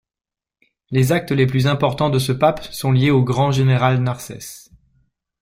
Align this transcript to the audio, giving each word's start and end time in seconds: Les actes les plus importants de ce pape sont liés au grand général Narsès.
Les 0.89 1.11
actes 1.11 1.29
les 1.29 1.45
plus 1.45 1.67
importants 1.67 2.09
de 2.09 2.17
ce 2.17 2.31
pape 2.31 2.63
sont 2.73 2.91
liés 2.91 3.11
au 3.11 3.23
grand 3.23 3.51
général 3.51 4.01
Narsès. 4.01 4.71